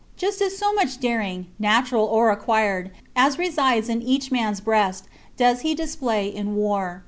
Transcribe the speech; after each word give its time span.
Just 0.17 0.41
so 0.57 0.73
much 0.73 0.97
daring, 0.99 1.45
natural 1.59 2.05
or 2.05 2.31
acquired, 2.31 2.89
as 3.15 3.37
resides 3.37 3.87
in 3.87 4.01
each 4.01 4.31
man's 4.31 4.59
breast, 4.59 5.03
does 5.37 5.61
he 5.61 5.75
display 5.75 6.25
in 6.27 6.55
war. 6.55 6.99